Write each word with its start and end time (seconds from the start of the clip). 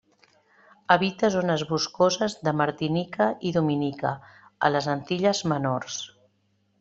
Habita 0.93 1.29
zones 1.33 1.63
boscoses 1.73 2.37
de 2.47 2.53
Martinica 2.61 3.27
i 3.49 3.51
Dominica, 3.57 4.15
a 4.69 4.73
les 4.77 4.89
Antilles 4.95 5.43
Menors. 5.53 5.99